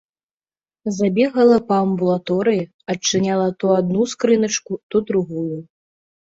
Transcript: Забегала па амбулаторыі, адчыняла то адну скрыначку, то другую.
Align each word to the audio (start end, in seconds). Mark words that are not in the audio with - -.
Забегала 0.97 1.57
па 1.67 1.75
амбулаторыі, 1.83 2.63
адчыняла 2.95 3.47
то 3.65 3.75
адну 3.79 4.01
скрыначку, 4.15 4.73
то 4.89 5.05
другую. 5.13 5.61